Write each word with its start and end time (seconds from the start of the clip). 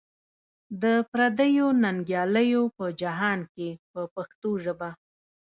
د 0.81 0.83
پردیو 1.11 1.67
ننګیالیو 1.83 2.63
په 2.77 2.85
جهان 3.01 3.39
کې 3.53 3.69
په 3.91 4.01
پښتو 4.15 4.49
ژبه. 4.63 4.89